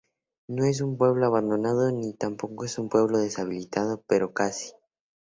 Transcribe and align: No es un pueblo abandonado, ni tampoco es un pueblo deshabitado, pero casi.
No 0.47 0.63
es 0.65 0.81
un 0.81 0.97
pueblo 0.97 1.27
abandonado, 1.27 1.91
ni 1.91 2.13
tampoco 2.15 2.65
es 2.65 2.79
un 2.79 2.89
pueblo 2.89 3.19
deshabitado, 3.19 4.03
pero 4.07 4.33
casi. 4.33 4.71